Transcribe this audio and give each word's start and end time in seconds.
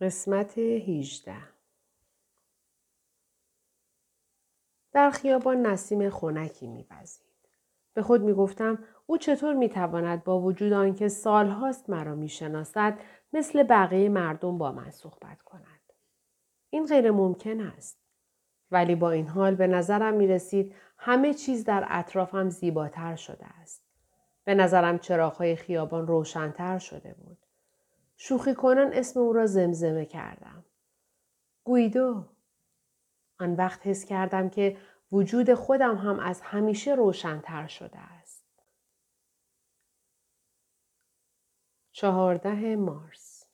قسمت 0.00 0.58
18 0.58 1.34
در 4.92 5.10
خیابان 5.10 5.66
نسیم 5.66 6.10
خنکی 6.10 6.66
میپذید. 6.66 7.26
به 7.94 8.02
خود 8.02 8.22
می‌گفتم 8.22 8.78
او 9.06 9.18
چطور 9.18 9.54
می‌تواند 9.54 10.24
با 10.24 10.40
وجود 10.40 10.72
آنکه 10.72 11.08
سالهاست 11.08 11.90
مرا 11.90 12.14
می‌شناسد 12.14 12.98
مثل 13.32 13.62
بقیه 13.62 14.08
مردم 14.08 14.58
با 14.58 14.72
من 14.72 14.90
صحبت 14.90 15.42
کند. 15.42 15.92
این 16.70 16.86
غیر 16.86 17.10
ممکن 17.10 17.60
است. 17.60 17.98
ولی 18.70 18.94
با 18.94 19.10
این 19.10 19.26
حال 19.26 19.54
به 19.54 19.66
نظرم 19.66 20.14
می 20.14 20.26
رسید 20.26 20.74
همه 20.98 21.34
چیز 21.34 21.64
در 21.64 21.86
اطرافم 21.88 22.48
زیباتر 22.48 23.16
شده 23.16 23.46
است. 23.46 23.82
به 24.44 24.54
نظرم 24.54 24.98
چراغهای 24.98 25.56
خیابان 25.56 26.06
روشنتر 26.06 26.78
شده 26.78 27.14
بود. 27.14 27.45
شوخی 28.16 28.54
کنان 28.54 28.92
اسم 28.92 29.20
او 29.20 29.32
را 29.32 29.46
زمزمه 29.46 30.04
کردم. 30.04 30.64
گویدو. 31.64 32.24
آن 33.40 33.54
وقت 33.54 33.86
حس 33.86 34.04
کردم 34.04 34.48
که 34.48 34.78
وجود 35.12 35.54
خودم 35.54 35.96
هم 35.96 36.20
از 36.20 36.40
همیشه 36.40 36.94
روشنتر 36.94 37.66
شده 37.66 37.98
است. 37.98 38.46
چهارده 41.92 42.76
مارس 42.76 43.44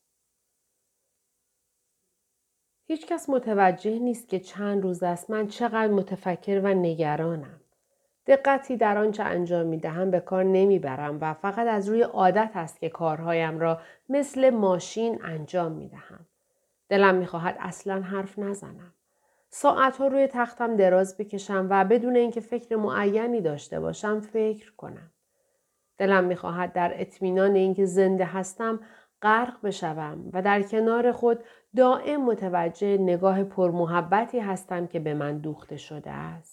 هیچکس 2.87 3.29
متوجه 3.29 3.99
نیست 3.99 4.29
که 4.29 4.41
چند 4.41 4.83
روز 4.83 5.03
است 5.03 5.31
من 5.31 5.49
چقدر 5.49 5.93
متفکر 5.93 6.61
و 6.65 6.69
نگرانم. 6.69 7.62
دقتی 8.27 8.77
در 8.77 8.99
آنچه 8.99 9.23
انجام 9.23 9.67
می 9.67 9.79
دهم 9.79 10.11
به 10.11 10.21
کار 10.21 10.45
نمی 10.45 10.79
برم 10.79 11.19
و 11.21 11.35
فقط 11.35 11.67
از 11.67 11.89
روی 11.89 12.03
عادت 12.03 12.51
است 12.55 12.81
که 12.81 12.89
کارهایم 12.89 13.59
را 13.59 13.81
مثل 14.09 14.51
ماشین 14.51 15.25
انجام 15.25 15.73
می 15.73 15.89
دهم. 15.89 16.27
دلم 16.89 17.15
می 17.15 17.27
خواهد 17.27 17.57
اصلا 17.61 18.01
حرف 18.01 18.39
نزنم. 18.39 18.95
ساعتها 19.51 20.07
روی 20.07 20.27
تختم 20.27 20.77
دراز 20.77 21.17
بکشم 21.17 21.67
و 21.71 21.85
بدون 21.85 22.17
اینکه 22.17 22.41
فکر 22.41 22.77
معینی 22.77 23.41
داشته 23.41 23.81
باشم 23.81 24.21
فکر 24.21 24.73
کنم. 24.77 25.11
دلم 25.99 26.25
می‌خواهد 26.25 26.73
در 26.73 27.01
اطمینان 27.01 27.55
اینکه 27.55 27.85
زنده 27.85 28.25
هستم 28.25 28.81
غرق 29.23 29.57
بشوم 29.63 30.31
و 30.33 30.43
در 30.43 30.63
کنار 30.63 31.13
خود 31.13 31.45
دائم 31.77 32.25
متوجه 32.25 32.99
نگاه 32.99 33.45
پرمحبتی 33.45 34.39
هستم 34.39 34.87
که 34.87 35.01
به 35.01 35.15
من 35.15 35.39
دوخته 35.39 35.77
شده 35.77 36.11
است. 36.11 36.52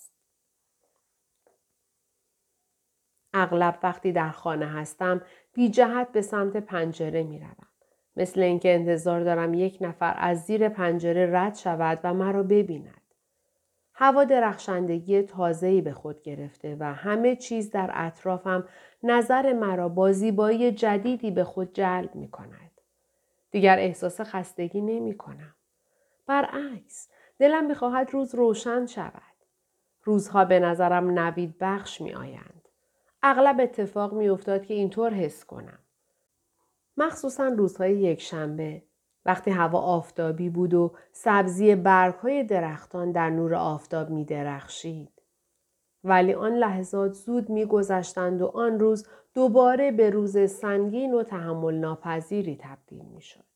اغلب 3.34 3.80
وقتی 3.84 4.12
در 4.12 4.30
خانه 4.30 4.68
هستم 4.68 5.22
بی 5.54 5.70
جهت 5.70 6.12
به 6.12 6.22
سمت 6.22 6.58
پنجره 6.58 7.24
می 7.24 7.40
روم. 7.40 7.68
مثل 8.16 8.42
اینکه 8.42 8.76
انتظار 8.76 9.24
دارم 9.24 9.54
یک 9.54 9.78
نفر 9.82 10.16
از 10.18 10.46
زیر 10.46 10.70
پنجره 10.70 11.30
رد 11.34 11.56
شود 11.56 12.00
و 12.04 12.14
مرا 12.14 12.44
ببیند. 12.44 13.02
هوا 13.94 14.24
درخشندگی 14.24 15.22
تازه‌ای 15.22 15.82
به 15.82 15.94
خود 15.94 16.22
گرفته 16.22 16.78
و 16.80 16.94
همه 16.94 17.36
چیز 17.36 17.72
در 17.72 17.90
اطرافم 17.94 18.68
نظر 19.04 19.54
مرا 19.54 19.90
با 19.90 20.12
زیبایی 20.12 20.72
جدیدی 20.72 21.32
به 21.32 21.44
خود 21.44 21.74
جلب 21.74 22.16
می 22.16 22.28
کند. 22.28 22.72
دیگر 23.52 23.80
احساس 23.80 24.22
خستگی 24.22 24.82
نمی 24.82 25.18
کنم. 25.18 25.56
برعکس 26.28 27.10
دلم 27.40 27.66
می‌خواهد 27.66 28.10
روز 28.12 28.36
روشن 28.36 28.86
شود. 28.86 29.22
روزها 30.04 30.46
به 30.46 30.60
نظرم 30.60 31.20
نوید 31.20 31.56
بخش 31.60 32.02
می 32.02 32.14
آیند. 32.14 32.59
اغلب 33.24 33.60
اتفاق 33.60 34.14
می 34.14 34.30
افتاد 34.30 34.66
که 34.66 34.74
اینطور 34.74 35.14
حس 35.14 35.46
کنم. 35.46 35.80
مخصوصا 36.98 37.48
روزهای 37.48 37.98
یک 37.98 38.22
شنبه 38.22 38.84
وقتی 39.26 39.52
هوا 39.52 39.80
آفتابی 39.80 40.50
بود 40.50 40.74
و 40.74 40.96
سبزی 41.12 41.76
برگ 41.76 42.16
های 42.16 42.44
درختان 42.44 43.12
در 43.12 43.30
نور 43.30 43.56
آفتاب 43.56 44.10
می 44.10 44.26
درخشید. 44.26 45.22
ولی 46.04 46.34
آن 46.34 46.54
لحظات 46.54 47.14
زود 47.14 47.50
می 47.50 47.66
گذشتند 47.66 48.42
و 48.42 48.46
آن 48.46 48.80
روز 48.80 49.08
دوباره 49.34 49.92
به 49.92 50.10
روز 50.10 50.52
سنگین 50.52 51.14
و 51.14 51.24
تحمل 51.24 51.76
ناپذیری 51.76 52.58
تبدیل 52.62 53.06
می 53.06 53.22
شد. 53.22 53.50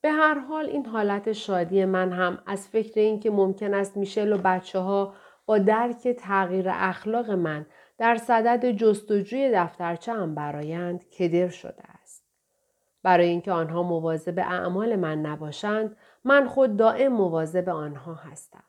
به 0.00 0.10
هر 0.10 0.38
حال 0.38 0.66
این 0.66 0.86
حالت 0.86 1.32
شادی 1.32 1.84
من 1.84 2.12
هم 2.12 2.42
از 2.46 2.68
فکر 2.68 3.00
اینکه 3.00 3.30
ممکن 3.30 3.74
است 3.74 3.96
میشل 3.96 4.32
و 4.32 4.38
بچه 4.44 4.78
ها 4.78 5.14
درک 5.58 6.08
تغییر 6.08 6.66
اخلاق 6.68 7.30
من 7.30 7.66
در 7.98 8.16
صدد 8.16 8.70
جستجوی 8.70 9.50
دفترچه 9.54 10.12
هم 10.12 10.34
برایند 10.34 11.04
کدر 11.08 11.48
شده 11.48 11.82
است. 12.02 12.24
برای 13.02 13.28
اینکه 13.28 13.52
آنها 13.52 13.82
مواظب 13.82 14.38
اعمال 14.38 14.96
من 14.96 15.20
نباشند 15.20 15.96
من 16.24 16.46
خود 16.46 16.76
دائم 16.76 17.12
مواظب 17.12 17.68
آنها 17.68 18.14
هستم. 18.14 18.64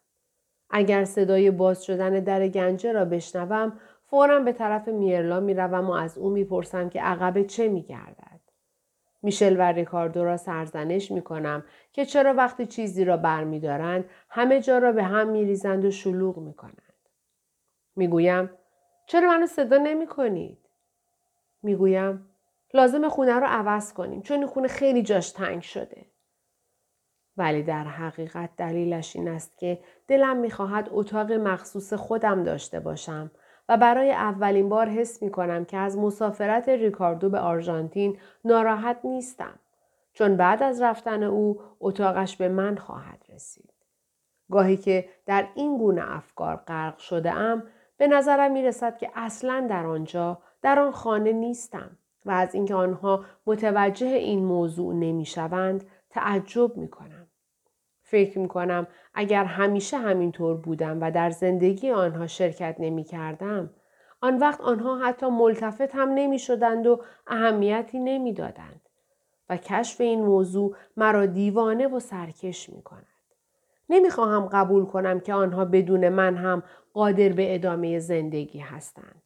اگر 0.69 1.03
صدای 1.03 1.51
باز 1.51 1.85
شدن 1.85 2.19
در 2.19 2.47
گنجه 2.47 2.91
را 2.91 3.05
بشنوم 3.05 3.73
فورا 4.05 4.39
به 4.39 4.51
طرف 4.51 4.87
میرلا 4.87 5.39
می‌روم 5.39 5.89
و 5.89 5.91
از 5.91 6.17
او 6.17 6.29
می‌پرسم 6.29 6.89
که 6.89 7.01
عقب 7.01 7.43
چه 7.43 7.67
میگردد 7.67 8.30
میشل 9.23 9.55
و 9.59 9.61
ریکاردو 9.61 10.23
را 10.23 10.37
سرزنش 10.37 11.11
می‌کنم 11.11 11.63
که 11.93 12.05
چرا 12.05 12.33
وقتی 12.33 12.65
چیزی 12.65 13.05
را 13.05 13.17
برمیدارند 13.17 14.05
همه 14.29 14.61
جا 14.61 14.77
را 14.77 14.91
به 14.91 15.03
هم 15.03 15.27
میریزند 15.27 15.85
و 15.85 15.91
شلوغ 15.91 16.37
می‌کنند 16.37 16.93
می‌گویم 17.95 18.49
چرا 19.05 19.29
منو 19.29 19.47
صدا 19.47 19.77
نمی 19.77 20.07
کنید؟ 20.07 20.57
می‌گویم 21.63 22.27
لازم 22.73 23.09
خونه 23.09 23.39
رو 23.39 23.47
عوض 23.47 23.93
کنیم 23.93 24.21
چون 24.21 24.37
این 24.37 24.47
خونه 24.47 24.67
خیلی 24.67 25.03
جاش 25.03 25.31
تنگ 25.31 25.61
شده. 25.61 26.05
ولی 27.37 27.63
در 27.63 27.83
حقیقت 27.83 28.49
دلیلش 28.57 29.15
این 29.15 29.27
است 29.27 29.57
که 29.57 29.79
دلم 30.07 30.37
می‌خواهد 30.37 30.87
اتاق 30.91 31.31
مخصوص 31.31 31.93
خودم 31.93 32.43
داشته 32.43 32.79
باشم 32.79 33.31
و 33.71 33.77
برای 33.77 34.11
اولین 34.11 34.69
بار 34.69 34.89
حس 34.89 35.23
می 35.23 35.31
کنم 35.31 35.65
که 35.65 35.77
از 35.77 35.97
مسافرت 35.97 36.69
ریکاردو 36.69 37.29
به 37.29 37.39
آرژانتین 37.39 38.17
ناراحت 38.45 38.97
نیستم 39.03 39.59
چون 40.13 40.37
بعد 40.37 40.63
از 40.63 40.81
رفتن 40.81 41.23
او 41.23 41.59
اتاقش 41.79 42.37
به 42.37 42.49
من 42.49 42.75
خواهد 42.75 43.25
رسید. 43.29 43.73
گاهی 44.51 44.77
که 44.77 45.09
در 45.25 45.47
این 45.55 45.77
گونه 45.77 46.15
افکار 46.15 46.55
غرق 46.55 46.97
شده 46.97 47.31
ام 47.31 47.63
به 47.97 48.07
نظرم 48.07 48.51
می 48.51 48.63
رسد 48.63 48.97
که 48.97 49.11
اصلا 49.15 49.67
در 49.69 49.85
آنجا 49.85 50.41
در 50.61 50.79
آن 50.79 50.91
خانه 50.91 51.31
نیستم 51.31 51.97
و 52.25 52.31
از 52.31 52.55
اینکه 52.55 52.75
آنها 52.75 53.25
متوجه 53.45 54.07
این 54.07 54.45
موضوع 54.45 54.93
نمی 54.93 55.25
شوند 55.25 55.83
تعجب 56.09 56.77
می 56.77 56.87
کنم. 56.87 57.20
فکر 58.11 58.39
می 58.39 58.47
کنم 58.47 58.87
اگر 59.13 59.45
همیشه 59.45 59.97
همینطور 59.97 60.57
بودم 60.57 61.01
و 61.01 61.11
در 61.11 61.29
زندگی 61.29 61.91
آنها 61.91 62.27
شرکت 62.27 62.75
نمی 62.79 63.03
کردم 63.03 63.69
آن 64.21 64.37
وقت 64.37 64.61
آنها 64.61 64.97
حتی 64.97 65.29
ملتفت 65.29 65.95
هم 65.95 66.09
نمی 66.09 66.39
شدند 66.39 66.87
و 66.87 67.01
اهمیتی 67.27 67.99
نمی 67.99 68.33
دادند. 68.33 68.81
و 69.49 69.57
کشف 69.57 70.01
این 70.01 70.21
موضوع 70.21 70.75
مرا 70.97 71.25
دیوانه 71.25 71.87
و 71.87 71.99
سرکش 71.99 72.69
می 72.69 72.81
کند. 72.81 73.07
نمی 73.89 74.09
خواهم 74.09 74.45
قبول 74.45 74.85
کنم 74.85 75.19
که 75.19 75.33
آنها 75.33 75.65
بدون 75.65 76.09
من 76.09 76.35
هم 76.35 76.63
قادر 76.93 77.29
به 77.29 77.55
ادامه 77.55 77.99
زندگی 77.99 78.59
هستند. 78.59 79.21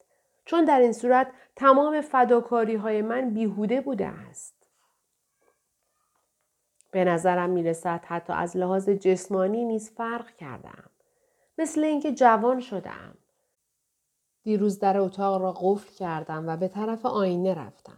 چون 0.46 0.66
در 0.66 0.80
این 0.80 0.94
صورت 0.94 1.28
تمام 1.56 2.02
فداکاری 2.02 2.76
های 2.76 3.02
من 3.02 3.30
بیهوده 3.30 3.82
بوده 3.82 4.08
است. 4.08 4.55
به 6.96 7.04
نظرم 7.04 7.50
می 7.50 7.64
رسد 7.64 8.02
حتی 8.06 8.34
از 8.34 8.58
لحاظ 8.58 8.90
جسمانی 8.90 9.66
نیز 9.66 9.90
فرق 9.90 10.32
کردم. 10.32 10.90
مثل 11.58 11.84
اینکه 11.84 12.14
جوان 12.14 12.60
شدم. 12.60 13.18
دیروز 14.44 14.80
در 14.80 14.98
اتاق 14.98 15.42
را 15.42 15.52
قفل 15.52 15.96
کردم 15.96 16.48
و 16.48 16.58
به 16.58 16.68
طرف 16.68 17.06
آینه 17.06 17.54
رفتم. 17.54 17.98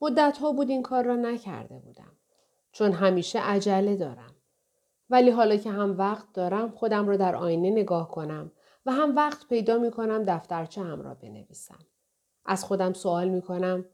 مدت 0.00 0.38
ها 0.38 0.52
بود 0.52 0.70
این 0.70 0.82
کار 0.82 1.04
را 1.04 1.16
نکرده 1.16 1.78
بودم. 1.78 2.12
چون 2.72 2.92
همیشه 2.92 3.40
عجله 3.40 3.96
دارم. 3.96 4.34
ولی 5.10 5.30
حالا 5.30 5.56
که 5.56 5.70
هم 5.70 5.98
وقت 5.98 6.32
دارم 6.32 6.70
خودم 6.70 7.08
را 7.08 7.16
در 7.16 7.36
آینه 7.36 7.70
نگاه 7.70 8.10
کنم 8.10 8.52
و 8.86 8.92
هم 8.92 9.16
وقت 9.16 9.48
پیدا 9.48 9.78
می 9.78 9.90
کنم 9.90 10.22
دفترچه 10.22 10.82
هم 10.82 11.02
را 11.02 11.14
بنویسم. 11.14 11.78
از 12.44 12.64
خودم 12.64 12.92
سوال 12.92 13.28
می 13.28 13.42
کنم 13.42 13.84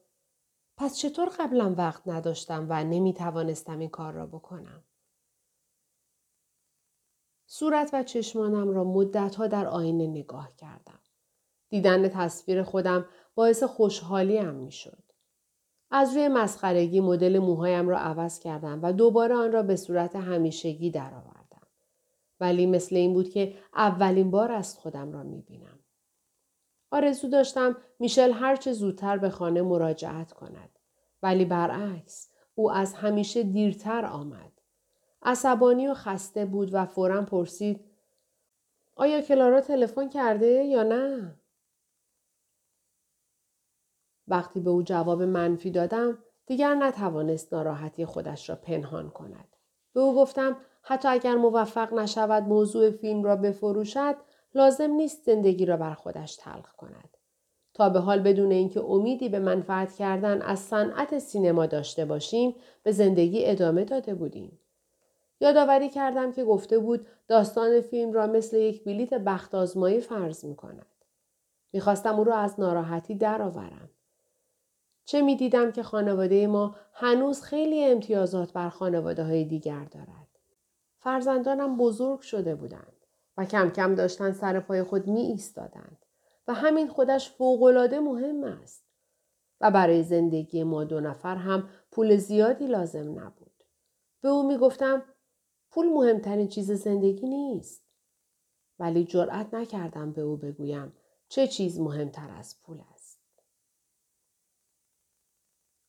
پس 0.76 0.98
چطور 0.98 1.28
قبلا 1.38 1.74
وقت 1.78 2.08
نداشتم 2.08 2.66
و 2.68 2.84
نمی 2.84 3.14
توانستم 3.14 3.78
این 3.78 3.88
کار 3.88 4.12
را 4.12 4.26
بکنم؟ 4.26 4.84
صورت 7.46 7.90
و 7.92 8.02
چشمانم 8.02 8.70
را 8.70 8.84
مدتها 8.84 9.46
در 9.46 9.66
آینه 9.66 10.06
نگاه 10.06 10.56
کردم. 10.56 11.00
دیدن 11.68 12.08
تصویر 12.08 12.62
خودم 12.62 13.06
باعث 13.34 13.62
خوشحالیم 13.62 14.54
می 14.54 14.72
شد. 14.72 15.02
از 15.90 16.16
روی 16.16 16.28
مسخرگی 16.28 17.00
مدل 17.00 17.38
موهایم 17.38 17.88
را 17.88 17.98
عوض 17.98 18.38
کردم 18.38 18.80
و 18.82 18.92
دوباره 18.92 19.34
آن 19.34 19.52
را 19.52 19.62
به 19.62 19.76
صورت 19.76 20.16
همیشگی 20.16 20.90
درآوردم. 20.90 21.66
ولی 22.40 22.66
مثل 22.66 22.96
این 22.96 23.12
بود 23.12 23.30
که 23.30 23.58
اولین 23.74 24.30
بار 24.30 24.52
است 24.52 24.78
خودم 24.78 25.12
را 25.12 25.22
می 25.22 25.40
بینم. 25.40 25.71
آرزو 26.92 27.28
داشتم 27.28 27.76
میشل 27.98 28.32
هرچه 28.32 28.72
زودتر 28.72 29.18
به 29.18 29.30
خانه 29.30 29.62
مراجعت 29.62 30.32
کند. 30.32 30.78
ولی 31.22 31.44
برعکس 31.44 32.30
او 32.54 32.70
از 32.70 32.94
همیشه 32.94 33.42
دیرتر 33.42 34.04
آمد. 34.04 34.52
عصبانی 35.22 35.88
و 35.88 35.94
خسته 35.94 36.44
بود 36.44 36.74
و 36.74 36.86
فورا 36.86 37.22
پرسید 37.22 37.84
آیا 38.94 39.20
کلارا 39.20 39.60
تلفن 39.60 40.08
کرده 40.08 40.46
یا 40.46 40.82
نه؟ 40.82 41.34
وقتی 44.28 44.60
به 44.60 44.70
او 44.70 44.82
جواب 44.82 45.22
منفی 45.22 45.70
دادم 45.70 46.18
دیگر 46.46 46.74
نتوانست 46.74 47.54
ناراحتی 47.54 48.06
خودش 48.06 48.50
را 48.50 48.56
پنهان 48.56 49.10
کند. 49.10 49.56
به 49.92 50.00
او 50.00 50.14
گفتم 50.16 50.56
حتی 50.82 51.08
اگر 51.08 51.34
موفق 51.34 51.94
نشود 51.94 52.42
موضوع 52.42 52.90
فیلم 52.90 53.22
را 53.22 53.36
بفروشد 53.36 54.16
لازم 54.54 54.90
نیست 54.90 55.22
زندگی 55.26 55.66
را 55.66 55.76
بر 55.76 55.94
خودش 55.94 56.36
تلخ 56.36 56.72
کند. 56.72 57.16
تا 57.74 57.88
به 57.88 57.98
حال 57.98 58.20
بدون 58.20 58.50
اینکه 58.50 58.80
امیدی 58.80 59.28
به 59.28 59.38
منفعت 59.38 59.92
کردن 59.92 60.42
از 60.42 60.58
صنعت 60.58 61.18
سینما 61.18 61.66
داشته 61.66 62.04
باشیم 62.04 62.54
به 62.82 62.92
زندگی 62.92 63.46
ادامه 63.46 63.84
داده 63.84 64.14
بودیم. 64.14 64.58
یادآوری 65.40 65.88
کردم 65.88 66.32
که 66.32 66.44
گفته 66.44 66.78
بود 66.78 67.06
داستان 67.28 67.80
فیلم 67.80 68.12
را 68.12 68.26
مثل 68.26 68.56
یک 68.56 68.84
بلیت 68.84 69.14
بخت 69.14 69.54
آزمایی 69.54 70.00
فرض 70.00 70.44
می 70.44 70.56
کند. 70.56 70.86
می‌خواستم 71.72 72.18
او 72.18 72.24
را 72.24 72.36
از 72.36 72.60
ناراحتی 72.60 73.14
درآورم. 73.14 73.90
چه 75.04 75.22
می 75.22 75.36
دیدم 75.36 75.72
که 75.72 75.82
خانواده 75.82 76.46
ما 76.46 76.76
هنوز 76.92 77.42
خیلی 77.42 77.84
امتیازات 77.84 78.52
بر 78.52 78.68
خانواده 78.68 79.24
های 79.24 79.44
دیگر 79.44 79.84
دارد. 79.84 80.28
فرزندانم 80.98 81.76
بزرگ 81.76 82.20
شده 82.20 82.54
بودند 82.54 83.01
و 83.36 83.44
کم 83.44 83.70
کم 83.70 83.94
داشتن 83.94 84.32
سر 84.32 84.60
پای 84.60 84.82
خود 84.82 85.06
می 85.06 85.20
ایستادند 85.20 86.06
و 86.48 86.54
همین 86.54 86.88
خودش 86.88 87.30
فوقالعاده 87.30 88.00
مهم 88.00 88.44
است. 88.44 88.84
و 89.60 89.70
برای 89.70 90.02
زندگی 90.02 90.62
ما 90.62 90.84
دو 90.84 91.00
نفر 91.00 91.36
هم 91.36 91.68
پول 91.90 92.16
زیادی 92.16 92.66
لازم 92.66 93.20
نبود. 93.20 93.64
به 94.20 94.28
او 94.28 94.48
می 94.48 94.58
گفتم 94.58 95.02
پول 95.70 95.88
مهمترین 95.88 96.48
چیز 96.48 96.70
زندگی 96.70 97.28
نیست. 97.28 97.82
ولی 98.78 99.04
جرأت 99.04 99.54
نکردم 99.54 100.12
به 100.12 100.22
او 100.22 100.36
بگویم 100.36 100.92
چه 101.28 101.46
چیز 101.46 101.80
مهمتر 101.80 102.30
از 102.30 102.62
پول 102.62 102.80
است. 102.92 103.01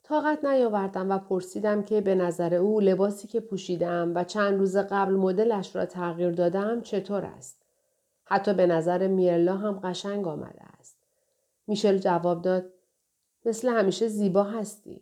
طاقت 0.03 0.45
نیاوردم 0.45 1.11
و 1.11 1.17
پرسیدم 1.17 1.83
که 1.83 2.01
به 2.01 2.15
نظر 2.15 2.53
او 2.53 2.79
لباسی 2.79 3.27
که 3.27 3.39
پوشیدم 3.39 4.11
و 4.15 4.23
چند 4.23 4.59
روز 4.59 4.77
قبل 4.77 5.13
مدلش 5.13 5.75
را 5.75 5.85
تغییر 5.85 6.31
دادم 6.31 6.81
چطور 6.81 7.25
است. 7.25 7.61
حتی 8.25 8.53
به 8.53 8.67
نظر 8.67 9.07
میرلا 9.07 9.57
هم 9.57 9.79
قشنگ 9.83 10.27
آمده 10.27 10.63
است. 10.79 10.97
میشل 11.67 11.97
جواب 11.97 12.41
داد 12.41 12.73
مثل 13.45 13.69
همیشه 13.69 14.07
زیبا 14.07 14.43
هستی. 14.43 15.01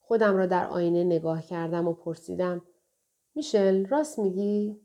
خودم 0.00 0.36
را 0.36 0.46
در 0.46 0.66
آینه 0.66 1.04
نگاه 1.04 1.42
کردم 1.42 1.88
و 1.88 1.92
پرسیدم 1.92 2.62
میشل 3.34 3.86
راست 3.86 4.18
میگی؟ 4.18 4.80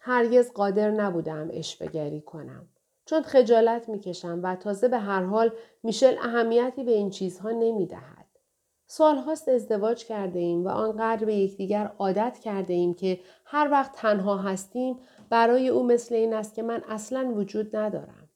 هرگز 0.00 0.52
قادر 0.52 0.90
نبودم 0.90 1.48
اشبگری 1.52 2.20
کنم. 2.20 2.68
چون 3.10 3.22
خجالت 3.22 3.88
می‌کشم 3.88 4.40
و 4.42 4.56
تازه 4.56 4.88
به 4.88 4.98
هر 4.98 5.22
حال 5.22 5.52
میشل 5.82 6.18
اهمیتی 6.18 6.84
به 6.84 6.90
این 6.90 7.10
چیزها 7.10 7.50
نمی‌دهد. 7.50 8.26
سالهاست 8.86 9.48
ازدواج 9.48 10.04
کرده 10.04 10.38
ایم 10.38 10.64
و 10.64 10.68
آنقدر 10.68 11.24
به 11.24 11.34
یکدیگر 11.34 11.92
عادت 11.98 12.38
کرده 12.38 12.74
ایم 12.74 12.94
که 12.94 13.20
هر 13.44 13.68
وقت 13.70 13.92
تنها 13.92 14.36
هستیم 14.36 14.98
برای 15.30 15.68
او 15.68 15.86
مثل 15.86 16.14
این 16.14 16.34
است 16.34 16.54
که 16.54 16.62
من 16.62 16.82
اصلا 16.88 17.32
وجود 17.34 17.76
ندارم. 17.76 18.28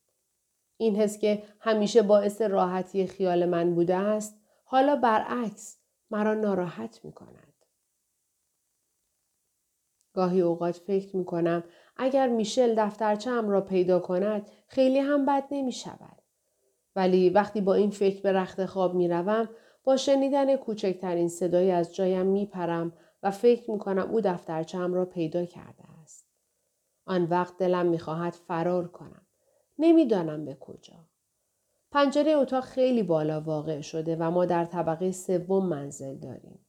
این 0.77 0.97
حس 0.97 1.19
که 1.19 1.43
همیشه 1.61 2.03
باعث 2.03 2.43
راحتی 2.43 3.07
خیال 3.07 3.45
من 3.45 3.75
بوده 3.75 3.97
است 3.97 4.41
حالا 4.65 4.97
برعکس 4.97 5.79
مرا 6.11 6.35
ناراحت 6.35 7.01
می 7.05 7.13
کند. 7.13 7.55
گاهی 10.15 10.41
اوقات 10.41 10.77
فکر 10.77 11.17
می 11.17 11.25
کنم 11.25 11.65
اگر 11.97 12.29
میشل 12.29 12.75
دفترچم 12.79 13.49
را 13.49 13.61
پیدا 13.61 14.01
کند 14.01 14.51
خیلی 14.67 14.99
هم 14.99 15.27
بد 15.27 15.45
نمی 15.51 15.73
شود. 15.73 16.23
ولی 16.97 17.31
وقتی 17.31 17.61
با 17.61 17.75
این 17.75 17.91
فکر 17.91 18.23
به 18.23 18.33
رخت 18.33 18.67
خواب 18.67 18.95
می 18.95 19.09
روم 19.09 19.49
با 19.85 19.97
شنیدن 19.97 20.57
کوچکترین 20.57 21.29
صدایی 21.29 21.71
از 21.71 21.95
جایم 21.95 22.27
می 22.27 22.47
پرم 22.47 22.93
و 23.23 23.31
فکر 23.31 23.71
می 23.71 23.79
کنم 23.79 24.11
او 24.11 24.21
دفترچم 24.21 24.95
را 24.95 25.05
پیدا 25.05 25.45
کرده 25.45 25.85
است. 26.03 26.29
آن 27.07 27.25
وقت 27.25 27.57
دلم 27.59 27.87
می 27.87 27.99
خواهد 27.99 28.33
فرار 28.33 28.89
کنم. 28.89 29.27
نمی‌دانم 29.79 30.45
به 30.45 30.55
کجا. 30.55 31.09
پنجره 31.91 32.33
اتاق 32.33 32.65
خیلی 32.65 33.03
بالا 33.03 33.41
واقع 33.41 33.81
شده 33.81 34.17
و 34.17 34.31
ما 34.31 34.47
در 34.47 34.65
طبقه 34.65 35.13
سوم 35.13 35.67
منزل 35.67 36.19
داریم. 36.19 36.67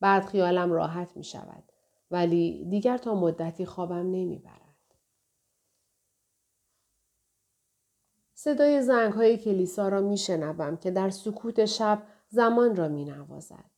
بعد 0.00 0.24
خیالم 0.24 0.72
راحت 0.72 1.16
می 1.16 1.24
شود. 1.24 1.71
ولی 2.12 2.64
دیگر 2.70 2.98
تا 2.98 3.14
مدتی 3.14 3.66
خوابم 3.66 4.06
نمی‌برد. 4.06 4.62
صدای 8.34 8.82
زنگ 8.82 9.12
های 9.12 9.38
کلیسا 9.38 9.88
را 9.88 10.00
می 10.00 10.16
شنوم 10.16 10.76
که 10.76 10.90
در 10.90 11.10
سکوت 11.10 11.64
شب 11.64 12.02
زمان 12.28 12.76
را 12.76 12.88
می 12.88 13.04
نوازد. 13.04 13.70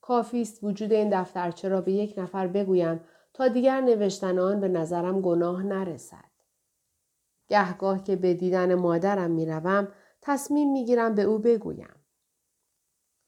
کافی 0.00 0.42
است 0.42 0.64
وجود 0.64 0.92
این 0.92 1.20
دفترچه 1.20 1.68
را 1.68 1.80
به 1.80 1.92
یک 1.92 2.14
نفر 2.18 2.46
بگویم 2.46 3.00
تا 3.34 3.48
دیگر 3.48 3.80
نوشتن 3.80 4.38
آن 4.38 4.60
به 4.60 4.68
نظرم 4.68 5.20
گناه 5.20 5.62
نرسد. 5.62 6.30
گهگاه 7.48 8.02
که 8.02 8.16
به 8.16 8.34
دیدن 8.34 8.74
مادرم 8.74 9.30
می 9.30 9.46
روم 9.46 9.88
تصمیم 10.22 10.72
می 10.72 10.84
گیرم 10.84 11.14
به 11.14 11.22
او 11.22 11.38
بگویم. 11.38 11.94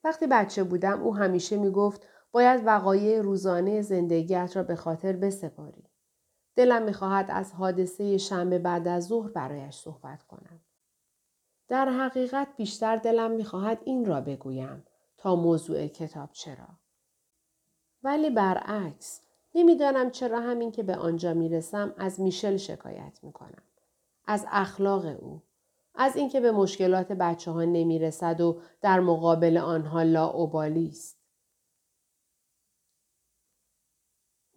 وقتی 0.03 0.27
بچه 0.27 0.63
بودم 0.63 1.01
او 1.01 1.15
همیشه 1.15 1.57
می 1.57 1.71
گفت 1.71 2.07
باید 2.31 2.61
وقایع 2.65 3.21
روزانه 3.21 3.81
زندگیت 3.81 4.51
را 4.55 4.63
به 4.63 4.75
خاطر 4.75 5.13
بسپاری. 5.13 5.83
دلم 6.55 6.83
می‌خواهد 6.83 7.25
از 7.29 7.53
حادثه 7.53 8.17
شنبه 8.17 8.59
بعد 8.59 8.87
از 8.87 9.07
ظهر 9.07 9.29
برایش 9.29 9.75
صحبت 9.75 10.23
کنم. 10.23 10.59
در 11.67 11.89
حقیقت 11.89 12.47
بیشتر 12.57 12.95
دلم 12.95 13.31
می‌خواهد 13.31 13.81
این 13.83 14.05
را 14.05 14.21
بگویم 14.21 14.83
تا 15.17 15.35
موضوع 15.35 15.87
کتاب 15.87 16.29
چرا. 16.31 16.67
ولی 18.03 18.29
برعکس 18.29 19.21
نمی‌دانم 19.55 20.11
چرا 20.11 20.39
همین 20.39 20.71
که 20.71 20.83
به 20.83 20.95
آنجا 20.95 21.33
می‌رسم 21.33 21.93
از 21.97 22.19
میشل 22.19 22.57
شکایت 22.57 23.19
می‌کنم. 23.23 23.63
از 24.25 24.45
اخلاق 24.51 25.05
او. 25.05 25.43
از 25.95 26.15
اینکه 26.15 26.39
به 26.39 26.51
مشکلات 26.51 27.11
بچه 27.11 27.51
ها 27.51 27.63
نمی 27.63 27.99
رسد 27.99 28.41
و 28.41 28.61
در 28.81 28.99
مقابل 28.99 29.57
آنها 29.57 30.03
لاعبالی 30.03 30.87
است. 30.87 31.16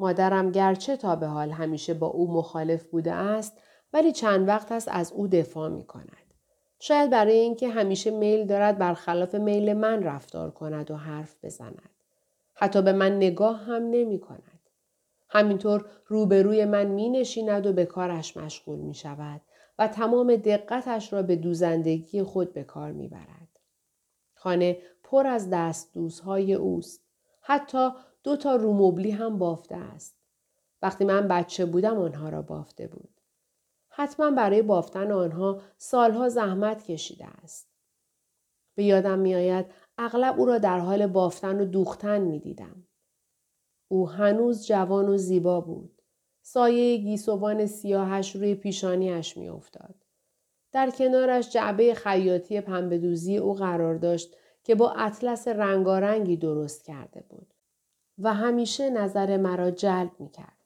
مادرم 0.00 0.50
گرچه 0.50 0.96
تا 0.96 1.16
به 1.16 1.26
حال 1.26 1.50
همیشه 1.50 1.94
با 1.94 2.06
او 2.06 2.32
مخالف 2.32 2.84
بوده 2.84 3.12
است 3.12 3.58
ولی 3.92 4.12
چند 4.12 4.48
وقت 4.48 4.72
است 4.72 4.88
از 4.92 5.12
او 5.12 5.28
دفاع 5.28 5.68
می 5.68 5.84
کند. 5.84 6.34
شاید 6.78 7.10
برای 7.10 7.32
اینکه 7.32 7.68
همیشه 7.68 8.10
میل 8.10 8.46
دارد 8.46 8.78
برخلاف 8.78 9.34
میل 9.34 9.72
من 9.72 10.02
رفتار 10.02 10.50
کند 10.50 10.90
و 10.90 10.96
حرف 10.96 11.36
بزند. 11.44 11.90
حتی 12.54 12.82
به 12.82 12.92
من 12.92 13.16
نگاه 13.16 13.56
هم 13.56 13.82
نمی 13.82 14.20
کند. 14.20 14.60
همینطور 15.28 15.84
روبروی 16.06 16.64
من 16.64 16.86
می 16.86 17.10
نشیند 17.10 17.66
و 17.66 17.72
به 17.72 17.86
کارش 17.86 18.36
مشغول 18.36 18.78
می 18.78 18.94
شود 18.94 19.40
و 19.78 19.88
تمام 19.88 20.36
دقتش 20.36 21.12
را 21.12 21.22
به 21.22 21.36
دوزندگی 21.36 22.22
خود 22.22 22.52
به 22.52 22.64
کار 22.64 22.92
می 22.92 23.08
برد. 23.08 23.48
خانه 24.34 24.78
پر 25.02 25.26
از 25.26 25.50
دست 25.50 25.94
دوزهای 25.94 26.54
اوست. 26.54 27.04
حتی 27.40 27.90
دو 28.22 28.36
تا 28.36 28.56
روموبلی 28.56 29.10
هم 29.10 29.38
بافته 29.38 29.76
است. 29.76 30.16
وقتی 30.82 31.04
من 31.04 31.28
بچه 31.28 31.66
بودم 31.66 31.98
آنها 31.98 32.28
را 32.28 32.42
بافته 32.42 32.86
بود. 32.86 33.20
حتما 33.88 34.30
برای 34.30 34.62
بافتن 34.62 35.12
آنها 35.12 35.60
سالها 35.78 36.28
زحمت 36.28 36.84
کشیده 36.84 37.26
است. 37.26 37.68
به 38.74 38.84
یادم 38.84 39.18
میآید 39.18 39.66
اغلب 39.98 40.38
او 40.38 40.46
را 40.46 40.58
در 40.58 40.78
حال 40.78 41.06
بافتن 41.06 41.60
و 41.60 41.64
دوختن 41.64 42.18
می 42.20 42.38
دیدم. 42.38 42.86
او 43.88 44.08
هنوز 44.08 44.66
جوان 44.66 45.08
و 45.08 45.16
زیبا 45.16 45.60
بود. 45.60 46.02
سایه 46.42 46.96
گیسوان 46.96 47.66
سیاهش 47.66 48.36
روی 48.36 48.54
پیشانیش 48.54 49.36
می 49.36 49.48
افتاد. 49.48 49.94
در 50.72 50.90
کنارش 50.90 51.50
جعبه 51.50 51.94
خیاطی 51.94 52.60
پنبهدوزی 52.60 53.36
او 53.36 53.54
قرار 53.54 53.94
داشت 53.94 54.36
که 54.64 54.74
با 54.74 54.90
اطلس 54.90 55.48
رنگارنگی 55.48 56.36
درست 56.36 56.84
کرده 56.84 57.24
بود. 57.28 57.49
و 58.22 58.34
همیشه 58.34 58.90
نظر 58.90 59.36
مرا 59.36 59.70
جلب 59.70 60.10
می 60.18 60.30
کرد. 60.30 60.56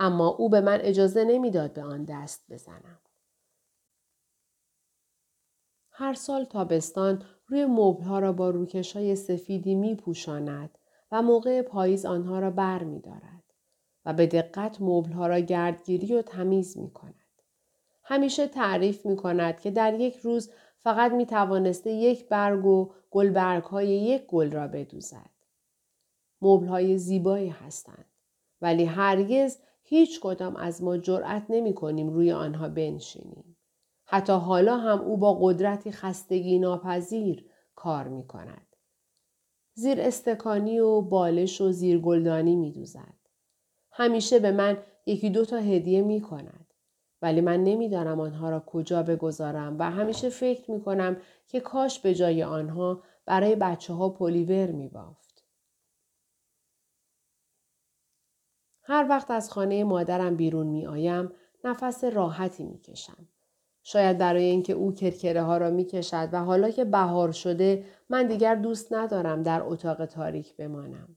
اما 0.00 0.28
او 0.28 0.48
به 0.48 0.60
من 0.60 0.78
اجازه 0.80 1.24
نمی‌داد 1.24 1.72
به 1.72 1.82
آن 1.82 2.04
دست 2.04 2.44
بزنم. 2.50 2.98
هر 5.90 6.14
سال 6.14 6.44
تابستان 6.44 7.24
روی 7.46 7.66
مبلها 7.66 8.18
را 8.18 8.32
با 8.32 8.50
روکش 8.50 8.96
های 8.96 9.16
سفیدی 9.16 9.74
می 9.74 9.94
پوشاند 9.94 10.78
و 11.12 11.22
موقع 11.22 11.62
پاییز 11.62 12.06
آنها 12.06 12.38
را 12.38 12.50
بر 12.50 12.84
می 12.84 13.00
دارد 13.00 13.42
و 14.04 14.12
به 14.12 14.26
دقت 14.26 14.76
مبلها 14.80 15.26
را 15.26 15.38
گردگیری 15.38 16.14
و 16.14 16.22
تمیز 16.22 16.78
می 16.78 16.90
کند. 16.90 17.14
همیشه 18.04 18.46
تعریف 18.46 19.06
می 19.06 19.16
کند 19.16 19.60
که 19.60 19.70
در 19.70 20.00
یک 20.00 20.16
روز 20.16 20.50
فقط 20.78 21.12
می 21.12 21.26
توانسته 21.26 21.90
یک 21.90 22.28
برگ 22.28 22.66
و 22.66 22.92
گلبرگ 23.10 23.64
های 23.64 23.88
یک 23.88 24.26
گل 24.26 24.50
را 24.50 24.68
بدوزد. 24.68 25.31
مبلهای 26.42 26.98
زیبایی 26.98 27.48
هستند. 27.48 28.04
ولی 28.60 28.84
هرگز 28.84 29.58
هیچ 29.82 30.20
کدام 30.20 30.56
از 30.56 30.82
ما 30.82 30.96
جرأت 30.96 31.46
نمی 31.48 31.74
کنیم 31.74 32.10
روی 32.10 32.32
آنها 32.32 32.68
بنشینیم. 32.68 33.56
حتی 34.04 34.32
حالا 34.32 34.76
هم 34.76 35.00
او 35.00 35.16
با 35.16 35.38
قدرتی 35.40 35.92
خستگی 35.92 36.58
ناپذیر 36.58 37.46
کار 37.74 38.08
می 38.08 38.26
کند. 38.26 38.66
زیر 39.74 40.00
استکانی 40.00 40.78
و 40.78 41.00
بالش 41.00 41.60
و 41.60 41.72
زیر 41.72 41.98
گلدانی 41.98 42.56
می 42.56 42.72
دوزد. 42.72 43.14
همیشه 43.92 44.38
به 44.38 44.50
من 44.50 44.78
یکی 45.06 45.30
دو 45.30 45.44
تا 45.44 45.56
هدیه 45.56 46.02
می 46.02 46.20
کند. 46.20 46.66
ولی 47.22 47.40
من 47.40 47.64
نمی‌دانم 47.64 48.20
آنها 48.20 48.50
را 48.50 48.60
کجا 48.60 49.02
بگذارم 49.02 49.76
و 49.78 49.90
همیشه 49.90 50.28
فکر 50.28 50.70
می 50.70 50.80
کنم 50.80 51.16
که 51.46 51.60
کاش 51.60 52.00
به 52.00 52.14
جای 52.14 52.42
آنها 52.42 53.02
برای 53.26 53.56
بچه 53.56 53.92
ها 53.92 54.08
پلیور 54.08 54.70
می 54.70 54.88
بافت. 54.88 55.21
هر 58.82 59.06
وقت 59.08 59.30
از 59.30 59.50
خانه 59.50 59.84
مادرم 59.84 60.36
بیرون 60.36 60.66
می 60.66 60.86
آیم 60.86 61.32
نفس 61.64 62.04
راحتی 62.04 62.64
می 62.64 62.78
کشم. 62.78 63.28
شاید 63.82 64.18
برای 64.18 64.42
اینکه 64.42 64.72
او 64.72 64.92
کرکره 64.92 65.42
ها 65.42 65.56
را 65.56 65.70
می 65.70 65.84
کشد 65.84 66.28
و 66.32 66.44
حالا 66.44 66.70
که 66.70 66.84
بهار 66.84 67.32
شده 67.32 67.84
من 68.08 68.26
دیگر 68.26 68.54
دوست 68.54 68.92
ندارم 68.92 69.42
در 69.42 69.62
اتاق 69.62 70.06
تاریک 70.06 70.56
بمانم. 70.56 71.16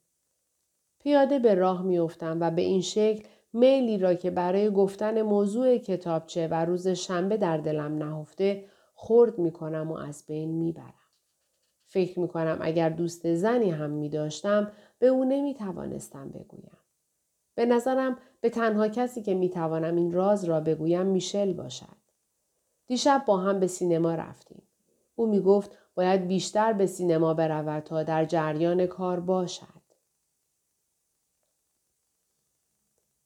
پیاده 0.99 1.39
به 1.39 1.55
راه 1.55 1.81
میافتم 1.81 2.37
و 2.41 2.51
به 2.51 2.61
این 2.61 2.81
شکل 2.81 3.27
میلی 3.53 3.97
را 3.97 4.13
که 4.13 4.31
برای 4.31 4.69
گفتن 4.69 5.21
موضوع 5.21 5.77
کتابچه 5.77 6.47
و 6.47 6.65
روز 6.65 6.87
شنبه 6.87 7.37
در 7.37 7.57
دلم 7.57 7.97
نهفته 7.97 8.65
خورد 8.93 9.39
می 9.39 9.51
کنم 9.51 9.91
و 9.91 9.97
از 9.97 10.25
بین 10.27 10.49
می 10.49 10.71
برم. 10.71 10.93
فکر 11.85 12.19
می 12.19 12.27
کنم 12.27 12.57
اگر 12.61 12.89
دوست 12.89 13.33
زنی 13.33 13.71
هم 13.71 13.89
می 13.89 14.09
داشتم 14.09 14.71
به 14.99 15.07
او 15.07 15.25
نمی 15.25 15.53
توانستم 15.53 16.29
بگویم. 16.29 16.77
به 17.55 17.65
نظرم 17.65 18.17
به 18.41 18.49
تنها 18.49 18.87
کسی 18.87 19.21
که 19.21 19.33
می 19.33 19.49
توانم 19.49 19.95
این 19.95 20.11
راز 20.11 20.43
را 20.43 20.59
بگویم 20.59 21.05
میشل 21.05 21.53
باشد. 21.53 21.97
دیشب 22.87 23.23
با 23.27 23.37
هم 23.37 23.59
به 23.59 23.67
سینما 23.67 24.15
رفتیم. 24.15 24.63
او 25.15 25.27
می 25.27 25.41
گفت 25.41 25.77
باید 25.95 26.27
بیشتر 26.27 26.73
به 26.73 26.85
سینما 26.85 27.33
برود 27.33 27.83
تا 27.83 28.03
در 28.03 28.25
جریان 28.25 28.85
کار 28.85 29.19
باشد. 29.19 29.85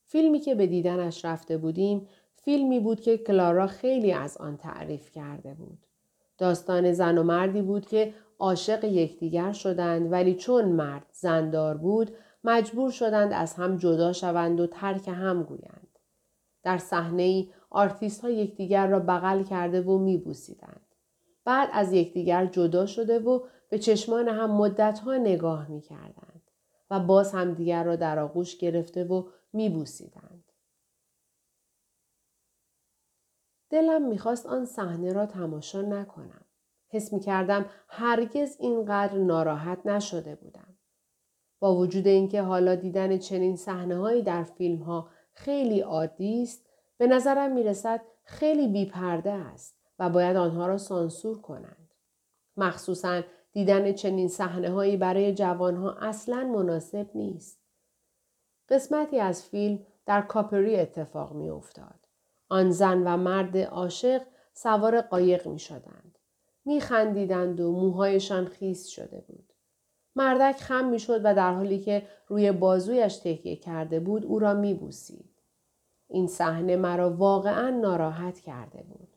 فیلمی 0.05 0.39
که 0.39 0.55
به 0.55 0.67
دیدنش 0.67 1.25
رفته 1.25 1.57
بودیم 1.57 2.07
فیلمی 2.35 2.79
بود 2.79 3.01
که 3.01 3.17
کلارا 3.17 3.67
خیلی 3.67 4.11
از 4.11 4.37
آن 4.37 4.57
تعریف 4.57 5.11
کرده 5.11 5.53
بود. 5.53 5.85
داستان 6.37 6.93
زن 6.93 7.17
و 7.17 7.23
مردی 7.23 7.61
بود 7.61 7.85
که 7.85 8.13
عاشق 8.39 8.83
یکدیگر 8.83 9.51
شدند 9.51 10.11
ولی 10.11 10.35
چون 10.35 10.65
مرد 10.65 11.05
زندار 11.11 11.77
بود 11.77 12.11
مجبور 12.43 12.91
شدند 12.91 13.33
از 13.33 13.53
هم 13.53 13.77
جدا 13.77 14.13
شوند 14.13 14.59
و 14.59 14.67
ترک 14.67 15.07
هم 15.07 15.43
گویند. 15.43 15.99
در 16.63 16.77
صحنه 16.77 17.23
ای 17.23 17.53
آرتیست 17.69 18.21
ها 18.21 18.29
یکدیگر 18.29 18.87
را 18.87 18.99
بغل 18.99 19.43
کرده 19.43 19.81
و 19.81 19.97
میبوسیدند. 19.97 20.95
بعد 21.45 21.69
از 21.73 21.93
یکدیگر 21.93 22.45
جدا 22.45 22.85
شده 22.85 23.19
و 23.19 23.39
به 23.69 23.79
چشمان 23.79 24.27
هم 24.27 24.51
مدت 24.51 24.99
ها 24.99 25.17
نگاه 25.17 25.67
می 25.67 25.81
کردند 25.81 26.41
و 26.89 26.99
باز 26.99 27.33
هم 27.33 27.53
دیگر 27.53 27.83
را 27.83 27.95
در 27.95 28.19
آغوش 28.19 28.57
گرفته 28.57 29.03
و 29.03 29.29
می 29.53 29.69
بوسیدند. 29.69 30.43
دلم 33.69 34.07
می‌خواست 34.07 34.45
آن 34.45 34.65
صحنه 34.65 35.13
را 35.13 35.25
تماشا 35.25 35.81
نکنم. 35.81 36.45
حس 36.87 37.13
می 37.13 37.19
کردم 37.19 37.65
هرگز 37.87 38.55
اینقدر 38.59 39.17
ناراحت 39.17 39.85
نشده 39.85 40.35
بودم. 40.35 40.68
با 41.59 41.75
وجود 41.75 42.07
اینکه 42.07 42.41
حالا 42.41 42.75
دیدن 42.75 43.17
چنین 43.17 43.55
صحنه 43.55 43.97
هایی 43.97 44.21
در 44.21 44.43
فیلم 44.43 44.77
ها 44.83 45.09
خیلی 45.33 45.79
عادی 45.79 46.43
است 46.43 46.65
به 46.97 47.07
نظرم 47.07 47.51
می 47.51 47.63
رسد 47.63 48.01
خیلی 48.23 48.67
بیپرده 48.67 49.31
است 49.31 49.75
و 49.99 50.09
باید 50.09 50.37
آنها 50.37 50.67
را 50.67 50.77
سانسور 50.77 51.41
کنند. 51.41 51.93
مخصوصا 52.57 53.21
دیدن 53.51 53.93
چنین 53.93 54.27
صحنه 54.27 54.69
هایی 54.69 54.97
برای 54.97 55.33
جوانها 55.33 55.93
اصلا 55.93 56.43
مناسب 56.43 57.09
نیست. 57.15 57.59
قسمتی 58.69 59.19
از 59.19 59.43
فیلم 59.45 59.79
در 60.05 60.21
کاپری 60.21 60.75
اتفاق 60.75 61.33
می 61.33 61.49
افتاد. 61.49 61.99
آن 62.49 62.71
زن 62.71 63.03
و 63.03 63.17
مرد 63.17 63.57
عاشق 63.57 64.21
سوار 64.53 65.01
قایق 65.01 65.47
می 65.47 65.59
شدند. 65.59 66.17
می 66.65 66.81
خندیدند 66.81 67.59
و 67.59 67.71
موهایشان 67.71 68.45
خیس 68.45 68.87
شده 68.87 69.23
بود. 69.27 69.48
مردک 70.15 70.61
خم 70.61 70.85
می 70.85 70.99
شد 70.99 71.21
و 71.23 71.35
در 71.35 71.53
حالی 71.53 71.79
که 71.79 72.07
روی 72.27 72.51
بازویش 72.51 73.17
تکیه 73.17 73.55
کرده 73.55 73.99
بود 73.99 74.25
او 74.25 74.39
را 74.39 74.53
می 74.53 74.73
بوسید. 74.73 75.29
این 76.07 76.27
صحنه 76.27 76.75
مرا 76.75 77.13
واقعا 77.13 77.69
ناراحت 77.69 78.39
کرده 78.39 78.83
بود. 78.83 79.07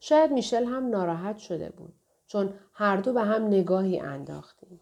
شاید 0.00 0.32
میشل 0.32 0.64
هم 0.64 0.88
ناراحت 0.88 1.38
شده 1.38 1.70
بود 1.70 1.94
چون 2.26 2.54
هر 2.72 2.96
دو 2.96 3.12
به 3.12 3.22
هم 3.22 3.46
نگاهی 3.46 4.00
انداختیم. 4.00 4.80